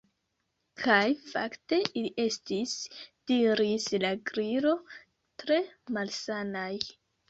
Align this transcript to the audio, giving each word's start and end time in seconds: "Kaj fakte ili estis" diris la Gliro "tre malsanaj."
"Kaj 0.83 1.11
fakte 1.33 1.79
ili 1.83 2.09
estis" 2.25 2.75
diris 3.35 3.89
la 4.07 4.15
Gliro 4.33 4.77
"tre 5.47 5.65
malsanaj." 5.97 6.71